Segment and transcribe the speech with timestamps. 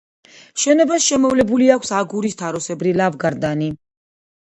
[0.61, 3.73] შენობას შემოვლებული აქვს აგურის თაროსებრი ლავგარდანი.